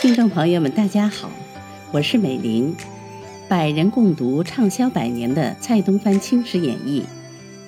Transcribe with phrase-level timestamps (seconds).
[0.00, 1.30] 听众朋友们，大家好，
[1.92, 2.74] 我是美玲，
[3.50, 7.04] 百人共读畅销百年的蔡东藩清史演义。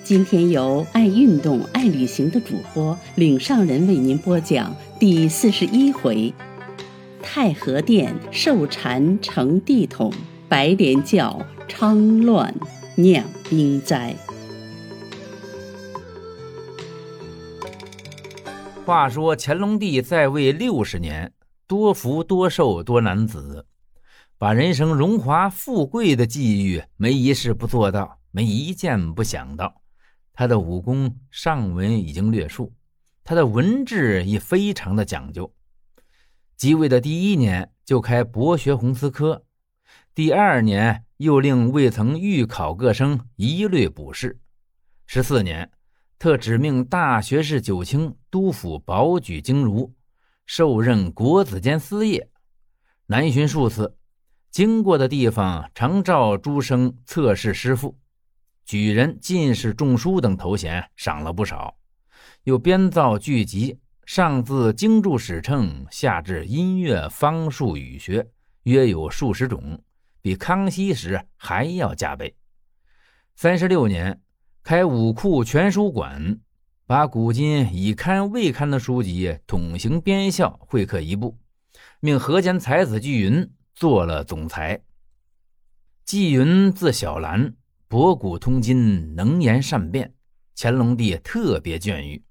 [0.03, 6.33] 今天由爱运动、爱旅行的主播领上人为您播讲第四十一回：
[7.21, 10.11] 太和殿受禅成帝统，
[10.49, 12.51] 白莲教昌乱
[12.95, 14.15] 酿兵灾。
[18.85, 21.31] 话说乾隆帝在位六十年。
[21.65, 23.65] 多福多寿多男子，
[24.37, 29.81] 把人生荣华富贵的际遇没一事不做到，没一件不想到。
[30.33, 32.73] 他的武功上文已经略述，
[33.23, 35.51] 他的文治也非常的讲究。
[36.57, 39.45] 即位的第一年就开博学鸿词科，
[40.13, 44.39] 第二年又令未曾预考各生一律补试。
[45.07, 45.71] 十四年，
[46.23, 49.93] 特指命大学士九卿督抚保举京儒。
[50.45, 52.29] 受任国子监司业，
[53.07, 53.97] 南巡数次，
[54.49, 57.99] 经过的地方常召诸生测试师傅，
[58.63, 61.75] 举人、进士、中书等头衔赏了不少。
[62.45, 68.25] 又编造剧集，上自经注史称，下至音乐、方术、语学，
[68.63, 69.83] 约有数十种，
[70.21, 72.33] 比康熙时还要加倍。
[73.35, 74.21] 三十六年，
[74.63, 76.39] 开武库全书馆。
[76.85, 81.37] 把古今已刊未刊的书籍统行编校，会刻一部，
[81.99, 84.81] 命河间才子纪云做了总裁。
[86.05, 87.53] 纪云字小兰，
[87.89, 90.13] 博古通今，能言善辩，
[90.55, 92.23] 乾隆帝特别眷誉。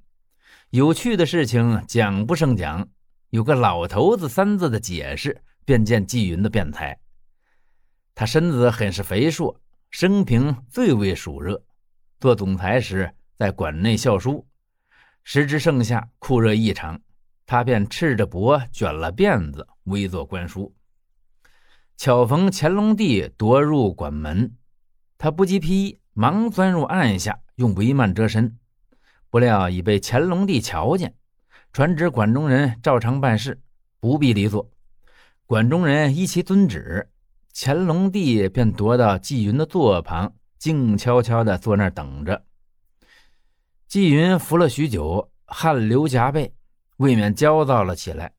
[0.71, 2.89] 有趣的事情讲不胜讲，
[3.29, 6.99] 有个“老头子”三字的解释，便见纪云的辩才。
[8.15, 9.61] 他身子很是肥硕，
[9.91, 11.63] 生平最为暑热，
[12.23, 13.13] 做总裁时。
[13.37, 14.47] 在馆内校书，
[15.25, 17.01] 时值盛夏，酷热异常，
[17.45, 20.73] 他便赤着脖卷了辫子，微坐观书。
[21.97, 24.55] 巧逢乾隆帝夺入馆门，
[25.19, 28.57] 他不及披衣，忙钻入暗下，用帷幔遮身。
[29.29, 31.17] 不料已被乾隆帝瞧见，
[31.73, 33.61] 传旨馆中人照常办事，
[33.99, 34.71] 不必离座。
[35.47, 37.11] 馆中人依其遵旨，
[37.53, 40.33] 乾隆帝便踱到纪云的座旁，
[40.63, 42.45] 静悄悄的坐那儿等着。
[43.89, 46.55] 纪云服了许久，汗流浃背，
[46.99, 48.33] 未免焦躁了起来。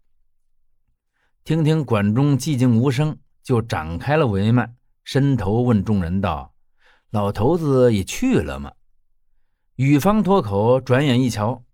[1.43, 4.73] 听听馆中寂静无声，就展开了帷幔，
[5.03, 6.53] 伸头问众人道
[7.11, 8.71] ：“老头子已去了吗？”
[9.75, 11.65] 雨方脱口，转眼一瞧，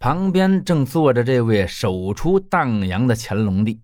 [0.00, 3.80] 旁边正坐着这位手出荡阳的乾隆帝，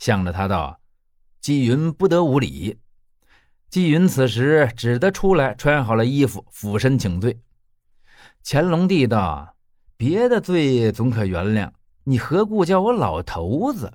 [0.00, 0.80] 向着他道
[1.40, 2.80] ：“纪云不得无礼。”
[3.70, 7.38] 纪云此时只得出来，穿好了衣服，俯身请罪。
[8.42, 9.56] 乾隆帝道
[9.98, 11.70] ：“别的罪总可原谅，
[12.04, 13.92] 你何故叫我老头子？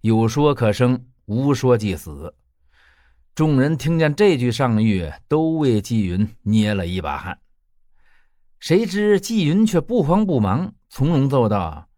[0.00, 2.34] 有说可生，无说即死。”
[3.36, 7.38] 众人听见这句上谕，都为纪云捏了一把汗。
[8.58, 11.88] 谁知纪云却不慌不忙，从容奏道：“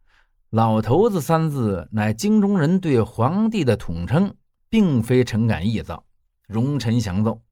[0.51, 4.35] 老头子三字乃京中人对皇帝的统称，
[4.69, 6.05] 并非臣敢臆造，
[6.49, 7.43] 容臣降奏。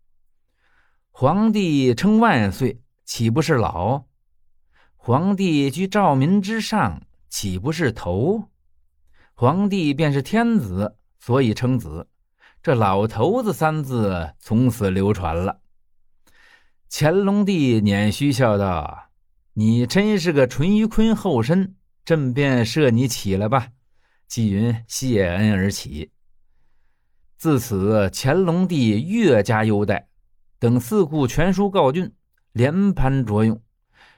[1.13, 4.07] 皇帝称万岁，岂不是老？”
[4.99, 8.51] 皇帝居兆民之上，岂不是头？
[9.35, 12.09] 皇帝便是天子，所以称子。
[12.61, 15.61] 这老头子三字从此流传了。
[16.91, 19.11] 乾隆帝捻须笑道
[19.55, 23.69] ：“你真是个淳于髡后身，朕便赦你起了吧。”
[24.27, 26.11] 纪云谢恩而起。
[27.37, 30.09] 自此，乾隆帝越加优待，
[30.59, 32.13] 等四库全书告竣，
[32.53, 33.61] 连盘着用。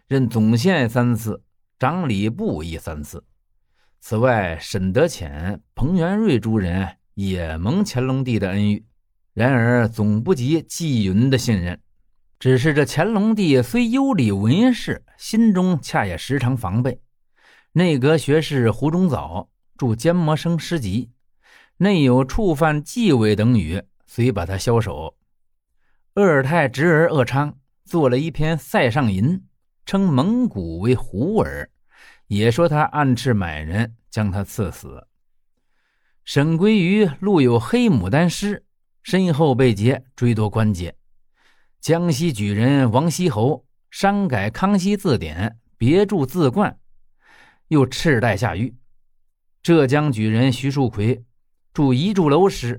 [0.07, 1.43] 任总宪三次，
[1.79, 3.25] 掌礼部亦三次。
[4.01, 8.87] 此外，沈德潜、彭元瑞诸人也蒙乾隆帝的恩遇，
[9.35, 11.81] 然而总不及纪云的信任。
[12.39, 17.01] 只是这乾隆帝虽优礼文士，心中恰也时常防备。
[17.73, 21.11] 内阁学士胡中藻著缄默生诗集，
[21.79, 25.17] 内有触犯纪委等语，遂把他枭首。
[26.15, 29.39] 鄂尔泰侄儿鄂昌做了一篇《塞上吟》。
[29.87, 31.71] 称蒙古为胡儿，
[32.27, 35.07] 也说他暗斥满人，将他赐死。
[36.27, 38.57] 沈归于录有《黑牡丹诗》，
[39.03, 40.95] 身后被劫，追夺官阶。
[41.81, 45.49] 江西举人王锡侯删改《康熙字典》，
[45.79, 46.79] 别注字冠，
[47.69, 48.77] 又赤带下狱。
[49.63, 51.25] 浙江举人徐树奎
[51.79, 52.75] 著《遗著楼时》，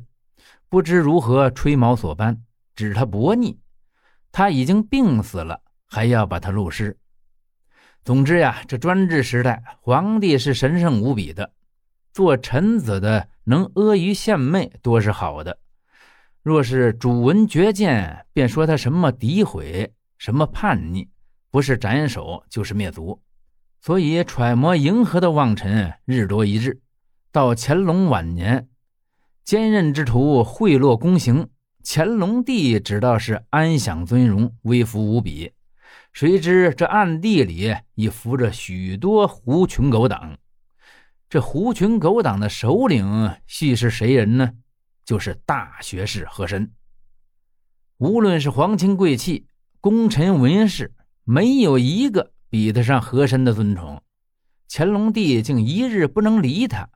[0.68, 2.44] 不知如何吹毛所斑，
[2.76, 3.58] 指他薄逆。
[4.30, 5.62] 他已经病死了。
[5.88, 6.98] 还要把他录诗，
[8.04, 11.54] 总之呀，这专制时代，皇帝是神圣无比的，
[12.12, 15.58] 做臣子的能阿谀献媚多是好的。
[16.44, 21.10] 若是主闻绝见，便说他什么诋毁，什么叛逆，
[21.50, 23.20] 不是斩首就是灭族。
[23.80, 26.82] 所以揣摩迎合的望臣日多一日。
[27.32, 28.68] 到乾隆晚年，
[29.50, 31.50] 坚韧之徒贿赂宫刑，
[31.84, 35.54] 乾隆帝只道是安享尊荣，威服无比。
[36.14, 40.38] 谁知这暗地里已伏着许多狐群狗党。
[41.28, 44.52] 这狐群狗党的首领系是谁人呢？
[45.04, 46.72] 就是大学士和珅。
[47.98, 49.48] 无论是皇亲贵戚、
[49.82, 50.94] 功臣文士，
[51.24, 54.00] 没有一个比得上和珅的尊崇。
[54.70, 56.88] 乾隆帝竟一日不能离他，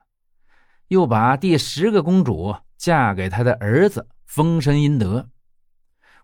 [0.87, 5.29] 又把第十个公主嫁给他的儿子丰绅殷德。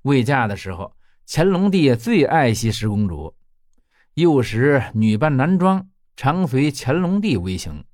[0.04, 0.94] 未嫁的时候。
[1.32, 3.36] 乾隆帝最爱惜十公主，
[4.16, 7.86] 幼时女扮男装，常随乾隆帝为行。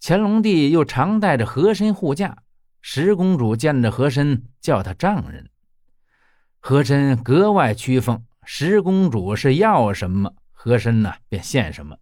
[0.00, 2.44] 乾隆帝又常带着和珅护驾，
[2.80, 5.50] 十公主见着和珅叫他丈人。
[6.60, 11.96] 和珅格外屈奉，十公主是要什么，和珅呢便献什么。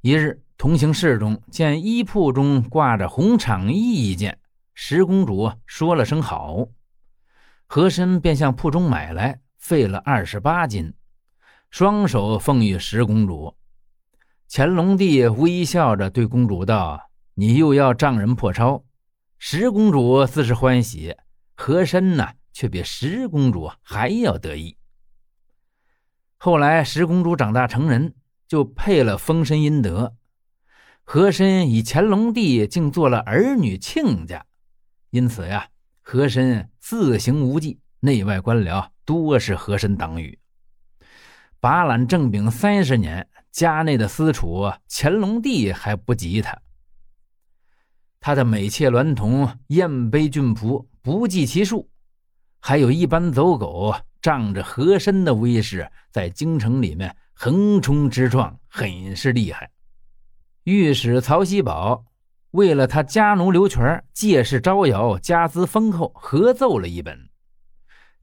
[0.00, 4.38] 一日同行室中，见衣铺中挂着红氅衣一件，
[4.72, 6.68] 十公主说了声好。
[7.66, 10.94] 和珅便向铺中买来，费了二十八金，
[11.70, 13.56] 双手奉与十公主。
[14.48, 18.84] 乾隆帝微笑着对公主道：“你又要丈人破钞。”
[19.38, 21.16] 十公主自是欢喜，
[21.56, 24.76] 和珅呢却比十公主还要得意。
[26.36, 28.14] 后来十公主长大成人，
[28.46, 30.14] 就配了丰绅殷德。
[31.04, 34.44] 和珅以乾隆帝竟做了儿女亲家，
[35.10, 35.68] 因此呀。
[36.06, 40.38] 和珅自行无忌，内外官僚多是和珅党羽。
[41.60, 46.60] 把揽政柄三十年，家内的私储，乾隆帝还不及他。
[48.20, 51.88] 他的美妾娈童、燕卑俊仆不计其数，
[52.60, 59.70] 还有一班走狗，仗着和珅的威势，在京城里面横冲直撞，很是厉害。
[60.64, 62.06] 御史曹锡宝。
[62.52, 67.28] 为了他家奴刘全借势招摇、家资丰厚，合奏了一本。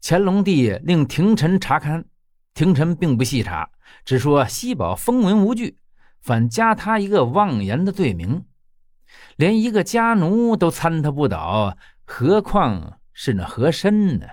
[0.02, 2.06] 乾隆帝令廷臣查勘，
[2.54, 3.70] 廷臣并不细查，
[4.06, 5.78] 只说西宝风闻无据，
[6.22, 8.46] 反加他一个妄言的罪名。
[9.36, 14.26] 连一个家奴都参他不倒，何况是那和珅呢？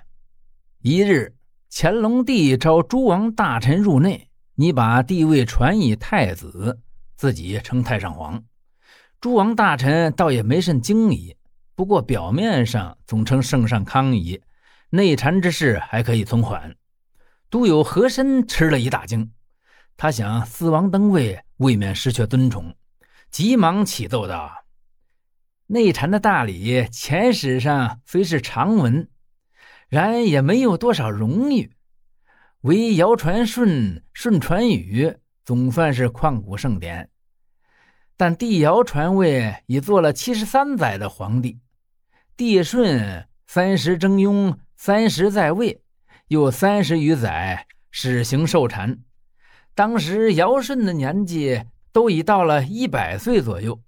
[0.80, 1.34] 一日，
[1.70, 6.78] 乾隆帝召诸王大臣入内，你把帝位传以太子，
[7.18, 8.42] 自己称太上皇。
[9.20, 11.36] 诸王大臣倒也没甚惊疑，
[11.74, 14.40] 不过表面上总称圣上康仪，
[14.90, 16.76] 内禅之事还可以从缓。
[17.50, 19.32] 独有和珅吃了一大惊，
[19.96, 22.76] 他想四王登位，未免失却尊崇，
[23.32, 24.52] 急忙启奏道
[25.66, 29.08] ：“内禅的大礼，前史上虽是常闻，
[29.88, 31.72] 然也没有多少荣誉。
[32.60, 35.16] 唯尧传舜，舜传禹，
[35.48, 37.08] 总算是旷古盛典。”
[38.18, 41.58] 但帝尧传位已做了七十三载的皇帝，
[42.36, 45.80] 帝舜三十征庸，三十在位，
[46.26, 48.98] 又三十余载始行受禅。
[49.74, 53.80] 当时尧舜的年纪都已到了一百岁左右，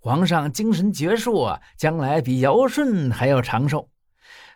[0.00, 3.88] 皇上精神矍铄，将来比尧舜还要长寿。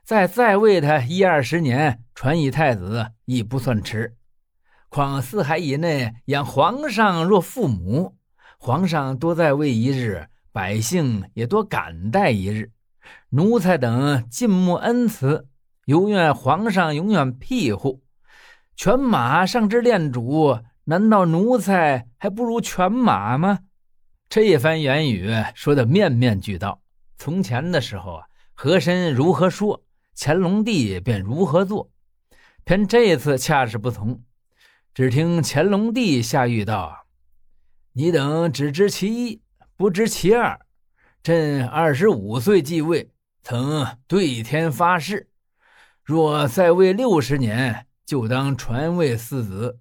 [0.03, 4.17] 再在位他一二十年，传以太子亦不算迟。
[4.91, 8.17] 况四海以内养皇上若父母。
[8.59, 12.73] 皇上多在位一日，百姓也多感戴一日。
[13.31, 15.47] 奴才等尽慕恩慈，
[15.85, 18.03] 犹愿皇上永远庇护。
[18.75, 23.61] 犬马上之恋主，难道奴才还不如犬马吗？
[24.29, 26.81] 这一番言语说的面面俱到。
[27.17, 29.85] 从前的时候啊，和珅如何说，
[30.17, 31.91] 乾隆帝便如何做。
[32.65, 34.21] 偏这次恰是不同。
[34.93, 37.07] 只听乾隆帝下谕道。
[37.93, 39.41] 你等只知其一，
[39.77, 40.61] 不知其二。
[41.23, 45.31] 朕二十五岁继位，曾对天发誓，
[46.03, 49.79] 若在位六十年，就当传位四子，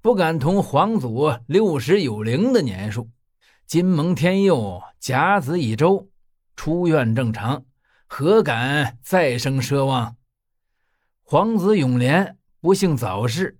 [0.00, 3.10] 不敢同皇祖六十有龄的年数。
[3.66, 6.08] 今蒙天佑，甲子已周，
[6.56, 7.64] 出院正常，
[8.06, 10.16] 何敢再生奢望？
[11.22, 13.59] 皇子永廉不幸早逝，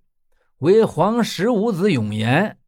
[0.61, 2.59] 为皇十五子永言。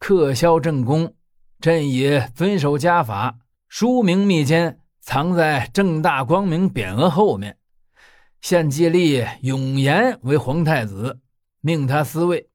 [0.00, 1.14] 克销正宫，
[1.60, 7.56] 朕已遵守家法，书明密笺，藏在正大光明匾额后面。
[8.40, 11.20] 现既立永言为皇太子，
[11.60, 12.48] 命他司位。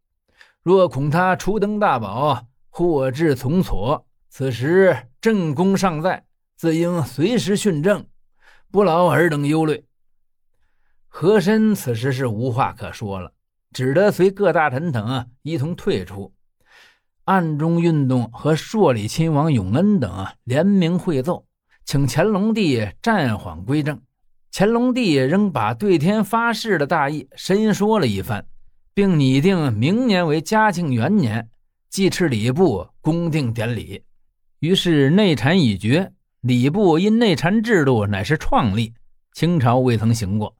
[0.61, 6.25] 若恐他初登大宝，祸至从所，此时正宫尚在，
[6.57, 8.05] 自应随时训政，
[8.71, 9.85] 不劳尔等忧虑。
[11.07, 13.31] 和珅此时是无话可说了，
[13.75, 16.33] 只得随各大臣等啊一同退出。
[17.25, 21.45] 暗中运动和朔里亲王永恩等啊联名会奏，
[21.83, 24.01] 请乾隆帝暂缓归政。
[24.53, 28.45] 乾隆帝仍把对天发誓的大意深说了一番。
[28.93, 31.49] 并拟定明年为嘉庆元年，
[31.89, 34.05] 祭敕礼部公定典礼。
[34.59, 38.93] 于是内禅已决，礼部因内禅制度乃是创立，
[39.33, 40.55] 清朝未曾行过，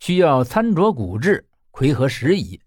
[0.00, 1.46] 需要参酌古制，
[1.78, 2.60] 魁合时宜，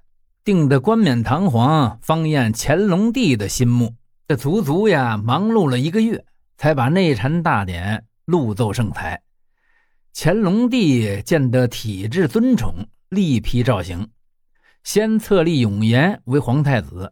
[0.45, 3.93] 定得冠冕堂皇，方验乾隆帝的心目。
[4.25, 6.23] 这足足呀忙碌了一个月，
[6.55, 9.21] 才把内禅大典录奏圣裁。
[10.13, 12.73] 乾隆帝见得体制尊崇，
[13.09, 14.07] 立批诏行。
[14.85, 17.11] 先册立永琰为皇太子，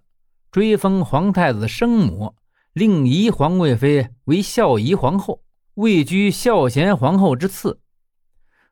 [0.53, 2.33] 追封皇太子生母，
[2.71, 5.41] 令仪皇贵妃为孝仪皇后，
[5.73, 7.81] 位居孝贤皇后之次。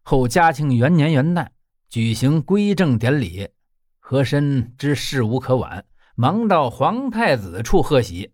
[0.01, 1.47] 后嘉庆元年元旦
[1.89, 3.47] 举行归政典礼，
[3.99, 8.33] 和珅知事无可挽，忙到皇太子处贺喜，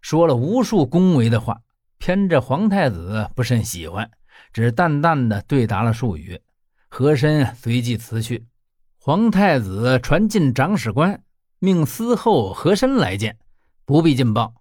[0.00, 1.60] 说了无数恭维的话，
[1.98, 4.10] 偏着皇太子不甚喜欢，
[4.52, 6.40] 只淡淡的对答了数语，
[6.88, 8.46] 和珅随即辞去。
[8.98, 11.22] 皇太子传进长史官，
[11.60, 13.38] 命司后和珅来见，
[13.84, 14.52] 不必进报。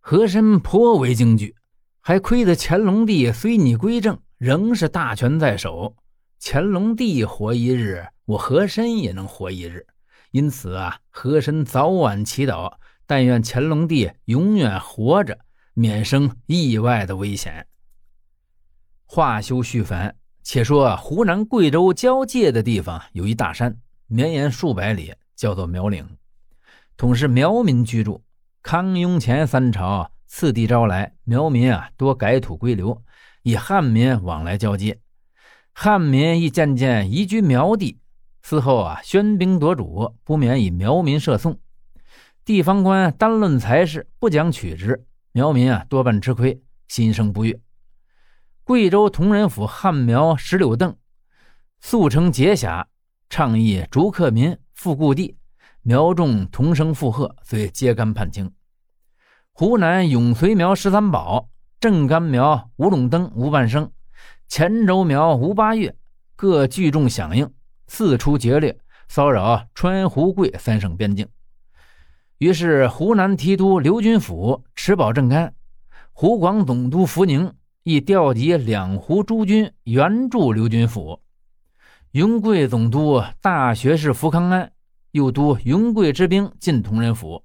[0.00, 1.54] 和珅颇为惊惧，
[2.00, 5.94] 还亏得乾隆帝虽拟归政，仍是大权在手。
[6.40, 9.86] 乾隆帝活一日，我和珅也能活一日。
[10.30, 12.74] 因此啊，和珅早晚祈祷，
[13.06, 15.38] 但愿乾隆帝永远活着，
[15.74, 17.66] 免生意外的危险。
[19.04, 20.16] 话休叙繁。
[20.48, 23.76] 且说湖南贵州交界的地方有一大山，
[24.06, 26.08] 绵延数百里，叫做苗岭，
[26.96, 28.22] 统是苗民居住。
[28.62, 33.02] 康雍乾三朝次第招来苗民啊，多改土归流，
[33.42, 35.00] 以汉民往来交接。
[35.78, 37.98] 汉民亦渐渐移居苗地。
[38.42, 41.60] 此后啊，喧宾夺主，不免以苗民设讼。
[42.46, 47.60] 地方官单论财事，不讲取直，苗民啊多半吃亏，心生不悦。
[48.64, 50.96] 贵州铜仁府汉苗石榴邓
[51.78, 52.88] 速成结侠，
[53.28, 55.36] 倡议逐客民复故地，
[55.82, 58.50] 苗众同声附和，遂揭竿叛清。
[59.52, 63.92] 湖南永绥苗十三宝、镇干苗吴陇登吴半生、
[64.48, 65.94] 黔州苗吴八月
[66.34, 67.50] 各聚众响应，
[67.86, 71.28] 四出劫掠，骚扰川湖贵三省边境。
[72.38, 75.54] 于是湖南提督刘军府持保镇干，
[76.12, 77.52] 湖广总督福宁。
[77.88, 81.20] 亦调集两湖诸军援助刘军府，
[82.10, 84.72] 云贵总督大学士福康安
[85.12, 87.44] 又督云贵之兵进同仁府，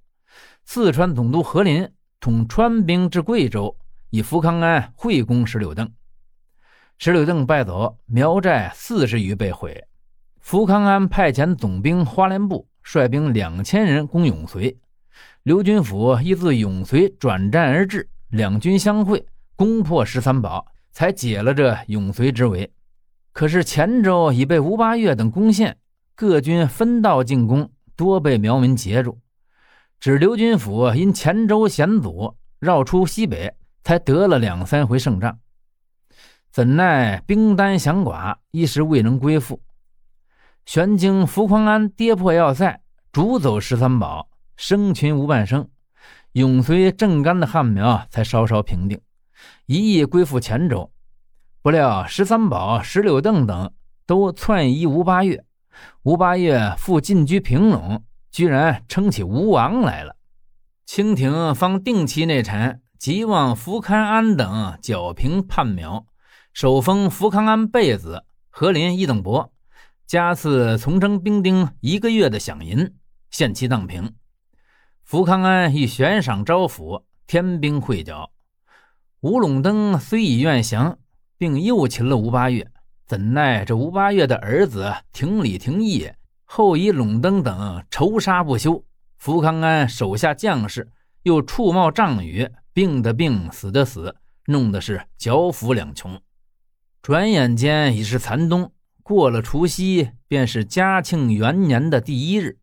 [0.65, 1.87] 四川总督何林
[2.19, 3.77] 统川兵至贵州，
[4.09, 5.87] 以福康安会攻石柳邓。
[7.03, 9.85] 石榴邓败走，苗寨四十余被毁。
[10.39, 14.77] 福康安派遣总兵花莲部率兵两千人攻永绥，
[15.41, 19.25] 刘军府亦自永绥转战而至，两军相会。
[19.55, 22.71] 攻破十三堡，才解了这永绥之围。
[23.33, 25.75] 可是黔州已被吴八月等攻陷，
[26.13, 29.17] 各军分道进攻，多被苗民截住。
[29.99, 35.39] 只刘军府因黔州险阻，绕出西北，才得了两三回胜仗。
[36.51, 39.61] 怎奈兵单饷寡，一时未能归附。
[40.65, 42.81] 玄经福匡安跌破要塞，
[43.13, 44.27] 逐走十三堡，
[44.57, 45.69] 生擒无半生。
[46.33, 48.99] 永绥正干的汉苗才稍稍平定。
[49.65, 50.91] 一意归附黔州，
[51.61, 53.71] 不料十三宝、石榴邓等
[54.05, 55.45] 都窜移吴八月，
[56.03, 60.17] 吴八月复进居平陇，居然称起吴王来了。
[60.85, 66.05] 清廷方定期内禅，急望福康安等剿平叛苗，
[66.53, 69.53] 首封福康安贝子、何林一等伯，
[70.05, 72.93] 加赐从征兵丁一个月的饷银，
[73.29, 74.13] 限期荡平。
[75.05, 78.31] 福康安亦悬赏招抚，天兵会剿。
[79.21, 80.99] 吴陇登虽已愿降，
[81.37, 82.69] 并又擒了吴八月，
[83.07, 86.11] 怎奈这吴八月的儿子廷礼、廷义
[86.43, 88.83] 后以陇登等仇杀不休，
[89.17, 90.91] 福康安手下将士
[91.23, 94.13] 又触冒瘴雨，病的病，死的死，
[94.47, 96.21] 弄得是剿抚两穷。
[97.01, 102.59] 转眼间已是残冬，过了除夕，便是嘉庆元年的第一日。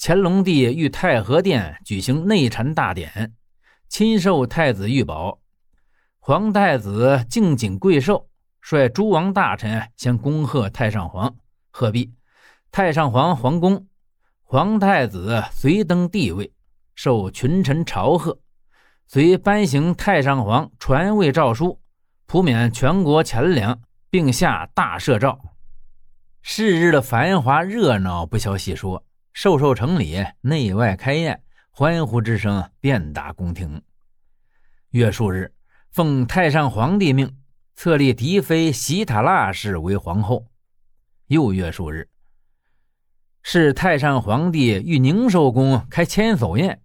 [0.00, 3.34] 乾隆帝御太和殿举行内禅大典，
[3.88, 5.38] 亲授太子御宝。
[6.18, 8.28] 皇太子敬谨贵寿，
[8.60, 11.36] 率诸王大臣先恭贺太上皇，
[11.70, 12.12] 贺毕。
[12.72, 13.86] 太上皇皇宫，
[14.42, 16.52] 皇太子随登帝位，
[16.96, 18.40] 受群臣朝贺，
[19.06, 21.78] 随颁行太上皇传位诏书，
[22.32, 25.38] 普免全国钱粮，并下大赦诏。
[26.40, 33.82] 是日的繁华热闹不消细说，寿寿城里内外开宴，欢呼之声遍达宫廷。
[34.92, 35.52] 月数日，
[35.90, 37.36] 奉太上皇帝命，
[37.76, 40.46] 册立嫡妃喜塔腊氏为皇后。
[41.26, 42.08] 又月数日。
[43.42, 46.80] 是太上皇帝与宁寿宫开千叟宴，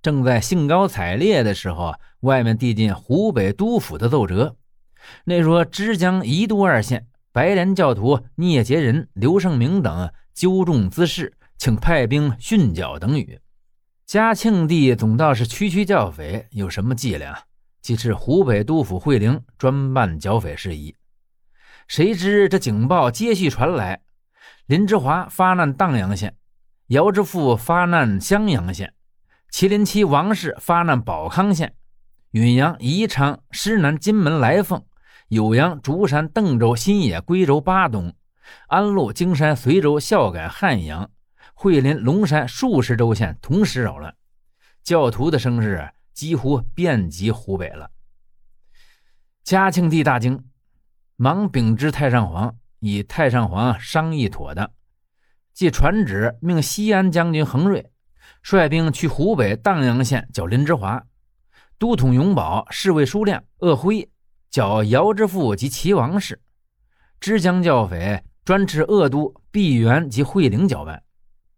[0.00, 4.54] 正在兴高采烈的时候，外面递进湖北督府的奏折，
[5.24, 13.40] 那说枝江宜都二县白莲教徒聂杰仁、刘胜明等纠众滋事，请派兵训剿等语。
[14.06, 17.38] 嘉庆帝总道是区区教匪，有什么伎俩？
[17.80, 20.94] 即是湖北督府惠陵专办剿匪事宜。
[21.88, 24.02] 谁知这警报接续传来。
[24.66, 26.36] 林之华发难荡阳县，
[26.86, 28.94] 姚之富发难襄阳县，
[29.50, 31.74] 麒麟七王氏发难保康县，
[32.30, 34.84] 允阳、宜昌、施南、金门、来凤、
[35.32, 38.14] 酉阳、竹山、邓州、新野、归州、巴东、
[38.66, 41.10] 安陆、京山、随州、孝感、汉阳、
[41.54, 44.14] 惠林、龙山数十州县同时扰乱，
[44.82, 47.90] 教徒的声势几乎遍及湖北了。
[49.42, 50.44] 嘉庆帝大惊，
[51.16, 52.54] 忙禀知太上皇。
[52.80, 54.70] 以太上皇商议妥当，
[55.54, 57.92] 即传旨命西安将军恒瑞
[58.42, 61.02] 率兵去湖北荡阳县剿林之华，
[61.78, 64.10] 都统永保、侍卫书亮鄂辉
[64.52, 66.38] 剿姚之富及齐王氏，
[67.18, 71.02] 枝江教匪专持鄂都、碧原及惠陵剿办。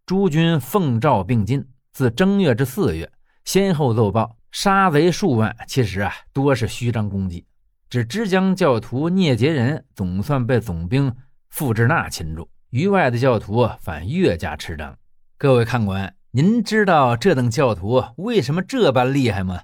[0.07, 3.11] 诸军奉诏并进，自正月至四月，
[3.45, 7.45] 先后奏报杀贼数万，其实啊，多是虚张功绩。
[7.91, 11.13] 指枝江教徒聂杰人总算被总兵
[11.51, 14.97] 傅志纳擒住，余外的教徒反越加吃张。
[15.37, 19.63] 各位看官，您知道这等教徒为什么这般厉害吗？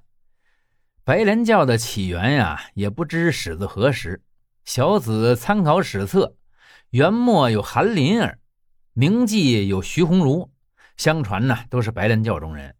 [1.10, 4.22] 白莲教的起源呀，也不知始自何时。
[4.64, 6.36] 小子参考史册，
[6.90, 8.38] 元末有韩林儿，
[8.92, 10.52] 明记有徐鸿儒，
[10.96, 12.76] 相传呢都是白莲教中人。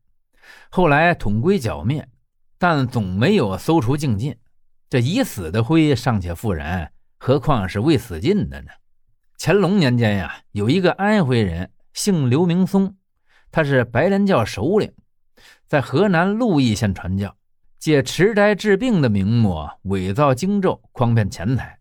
[0.71, 2.09] 后来统归剿灭，
[2.57, 4.38] 但总没有搜除净尽。
[4.88, 8.71] 这已死的灰尚且复燃，何况是未死尽的呢？
[9.40, 12.95] 乾隆年间呀，有一个安徽人，姓刘明松，
[13.51, 14.95] 他是白莲教首领，
[15.66, 17.37] 在河南鹿邑县传教，
[17.81, 21.79] 借持斋治病的名目伪造经咒，诓骗钱财。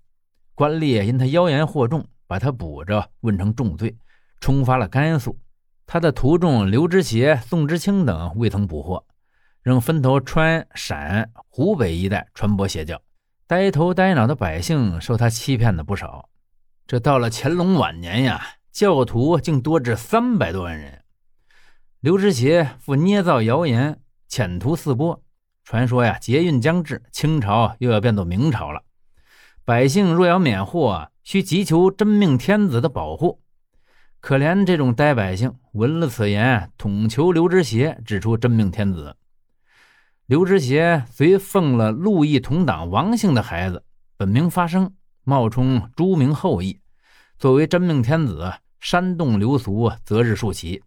[0.56, 3.98] 官吏因他妖言惑众，把他捕着，问成重罪，
[4.40, 5.38] 冲发了甘肃。
[5.86, 9.06] 他的徒众刘知协、宋知清等未曾捕获。
[9.62, 13.02] 仍分头川陕湖北一带传播邪教，
[13.46, 16.30] 呆头呆脑的百姓受他欺骗的不少。
[16.88, 21.04] 这到了乾隆晚年呀，教徒竟多至三百多万人。
[22.00, 25.22] 刘知协复捏造谣言，潜途四播，
[25.70, 28.82] 传说呀，劫运将至，清朝又要变作明朝了。
[29.64, 33.40] 百姓若要免祸，需急求真命天子的保护。
[34.20, 39.16] 可怜这种呆百姓，闻了此言，统求刘知协指出真命天子。
[40.26, 43.84] 刘知协随奉了陆毅同党王姓的孩子，
[44.18, 46.80] 本名发生，冒充朱明后裔，
[47.38, 50.82] 作为真命天子，煽动流俗，择日数旗。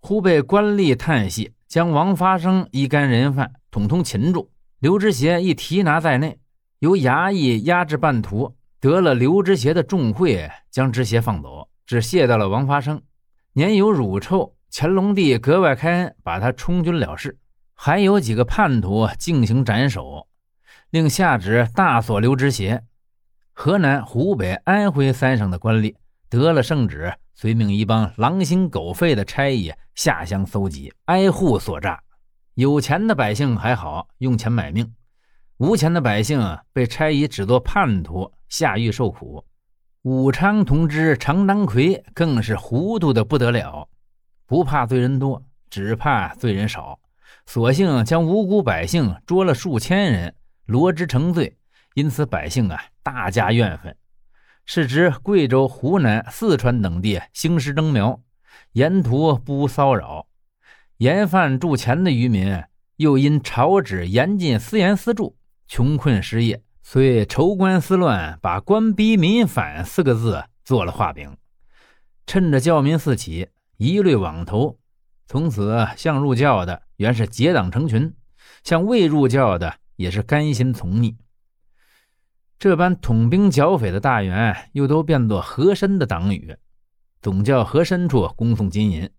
[0.00, 6.38] 忽被官吏探系，将王发生一干人犯统统擒住，刘知协一提拿在内，
[6.80, 13.00] 由衙役押至半途，得了刘知协的重贿，将知协放走，只谢到了王发生。
[13.54, 17.38] 年有乳臭，乾隆帝格外开恩，把他充军了事。
[17.72, 20.28] 还有几个叛徒进行斩首，
[20.90, 22.84] 令下旨大锁刘知协。
[23.54, 25.94] 河南、湖北、安徽三省的官吏
[26.28, 31.98] 得了圣旨，遂命一帮狼心狗肺的差役下乡搜集，挨户索诈。
[32.54, 34.84] 有钱的百姓还好，用钱买命；
[35.56, 39.42] 无钱的百姓啊被差役指作叛徒，下狱受苦。
[40.02, 43.88] 武昌同知常当魁更是糊涂的不得了，
[44.44, 47.00] 不怕罪人多，只怕罪人少。
[47.46, 50.34] 索性将无辜百姓捉了数千人，
[50.66, 51.56] 罗织成罪，
[51.94, 53.96] 因此百姓啊大加怨愤。
[54.66, 58.20] 是指贵州、湖南、四川等地兴师征苗，
[58.72, 60.26] 沿途不骚扰，
[61.02, 62.62] 盐贩铸钱的渔民
[62.94, 65.36] 又因朝旨严禁私盐私铸，
[65.66, 71.36] 穷困失业，遂筹官思乱，把“官逼民反”四个字做了画饼，
[72.24, 74.78] 趁着教民四起，一律网投。
[75.26, 78.14] 从此，向入教的原是结党成群，
[78.62, 81.16] 向未入教的也是甘心从逆。
[82.60, 86.56] 这般统兵剿匪的大员，又都变作和珅的党羽，
[87.20, 89.10] 总教和珅处恭送金银。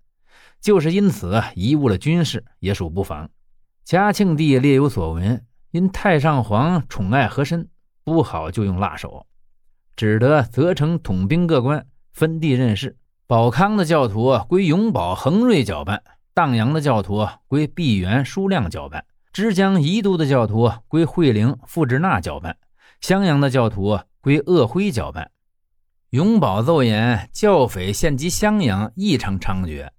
[0.64, 3.30] 就是因此贻误了军事，也属不妨。
[3.84, 7.68] 嘉庆帝略有所闻，因太上皇宠爱和珅，
[8.06, 9.28] 不好就用辣手，
[9.98, 12.96] 只得责成统兵各官分地任事。
[13.28, 16.02] 保康的教徒归永保、恒瑞搅办，
[16.34, 22.56] 荡阳的教徒归毕元、舒亮搅办，枝江、宜都的教徒归惠陵、傅志纳搅办，
[23.02, 25.30] 襄阳的教徒归鄂辉搅办。
[26.12, 29.90] 永保奏言，教匪献及襄阳异常猖獗，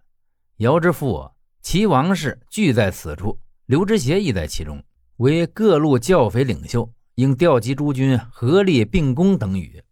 [0.58, 4.80] 姚之父、齐王氏俱在此处，刘知协亦在其中，
[5.16, 9.82] 为各路教匪领袖，应调集诸军合力并攻等语。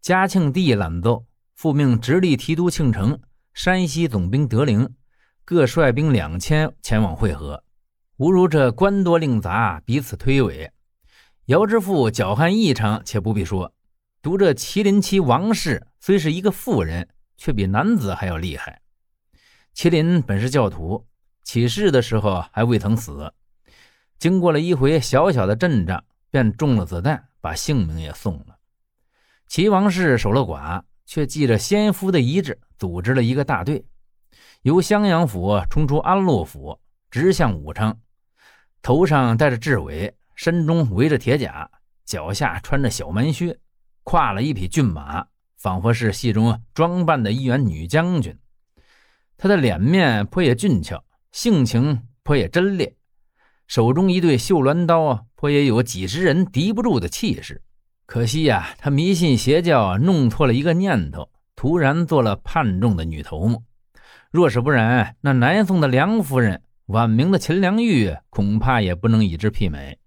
[0.00, 3.20] 嘉庆帝览奏，复命直隶提督庆城、
[3.52, 4.88] 山西总兵德龄
[5.44, 7.62] 各率兵两千前往会合。
[8.16, 10.70] 吾如这官多令杂，彼此推诿。
[11.44, 13.70] 姚之父狡悍异常，且不必说。
[14.22, 18.80] 读这麒麟妻王氏，虽是一个妇人，却比男子还要厉害。
[19.74, 21.06] 麒麟本是教徒，
[21.42, 23.32] 起事的时候还未曾死，
[24.18, 28.58] 经过了一回小小的阵仗，便中了子弹，把性命也送了。
[29.46, 33.84] 齐王氏守了寡，却记着先夫的遗志，组织了一个大队，
[34.62, 36.78] 由襄阳府冲出安陆府，
[37.10, 37.98] 直向武昌，
[38.82, 41.70] 头上戴着雉尾，身中围着铁甲，
[42.04, 43.58] 脚下穿着小蛮靴。
[44.02, 48.36] 跨了一匹骏马，仿佛是戏中装扮的一员女将军。
[49.42, 52.94] 他的脸面颇也俊俏，性情颇也真烈，
[53.66, 57.62] 手中一对绣鸾刀啊，颇也有几十人敌不住的气势。
[58.04, 63.62] 可惜呀，他迷信邪教，弄错了一个念头，突然做了叛众的女头目。
[64.30, 69.98] 若是不然，那南宋的梁夫人，晚明的秦良玉，恐怕也不能与之媲美。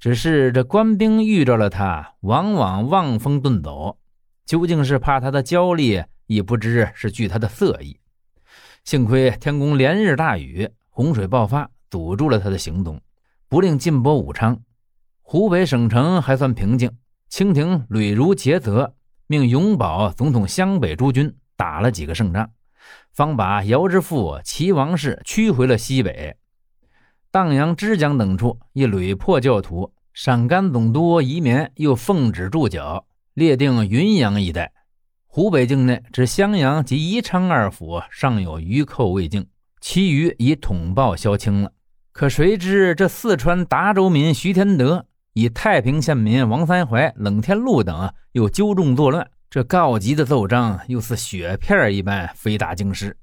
[0.00, 4.00] 只是这官兵遇着了他，往往望风遁走，
[4.44, 7.99] 究竟是怕他的娇丽，亦不知是惧他的色意。
[8.90, 13.00] 幸亏天公连日大雨，洪水爆发，堵住了他的行动，
[13.48, 14.62] 不令进博武昌。
[15.22, 16.90] 湖北省城还算平静，
[17.28, 18.96] 清廷屡如竭泽，
[19.28, 22.50] 命永保总统湘北诸军打了几个胜仗，
[23.12, 26.36] 方把姚之父齐王氏驱回了西北。
[27.30, 34.72] 荡阳、枝江等处亦屡破教徒，陕甘总督移绵又奉旨驻脚，列定云阳一带。
[35.32, 39.46] 湖北境内只襄阳及宜昌二府尚有余寇未竟，
[39.80, 41.70] 其余已统报消清了。
[42.10, 53.16] 可谁知这四川达州民徐天德，以太平县民王三怀、冷天禄等又纠众作乱，这告急的奏章又似雪片一般飞达京师。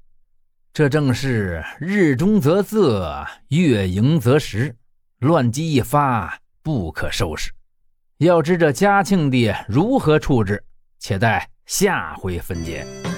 [0.72, 4.74] 这正是日中则仄，月盈则食，
[5.18, 7.52] 乱机一发，不可收拾。
[8.16, 10.64] 要知这嘉庆帝如何处置，
[10.98, 13.17] 且待下回分解。